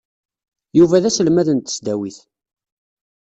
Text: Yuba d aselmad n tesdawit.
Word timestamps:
Yuba 0.77 1.01
d 1.03 1.05
aselmad 1.09 1.47
n 1.51 1.57
tesdawit. 1.59 2.17